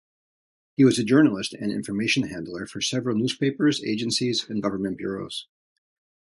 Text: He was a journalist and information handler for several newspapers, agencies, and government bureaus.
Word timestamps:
He 0.77 0.83
was 0.83 0.97
a 0.97 1.03
journalist 1.03 1.53
and 1.53 1.71
information 1.71 2.23
handler 2.23 2.65
for 2.65 2.81
several 2.81 3.15
newspapers, 3.15 3.83
agencies, 3.83 4.49
and 4.49 4.59
government 4.59 4.97
bureaus. 4.97 5.45